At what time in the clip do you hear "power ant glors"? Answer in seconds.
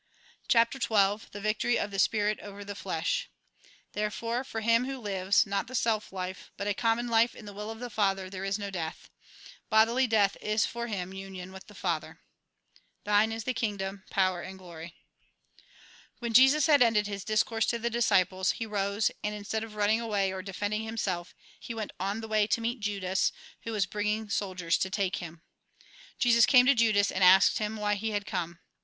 14.09-14.91